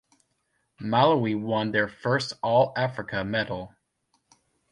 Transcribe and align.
Malawi 0.81 1.39
won 1.39 1.71
their 1.71 1.87
first 1.87 2.33
All-Africa 2.41 3.23
medal. 3.23 3.75